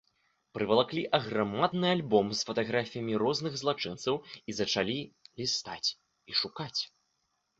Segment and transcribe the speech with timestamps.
[0.57, 4.15] Прывалаклі аграмадны альбом з фатаграфіямі розных злачынцаў
[4.49, 4.97] і зачалі
[5.43, 6.79] лістаць і шукаць.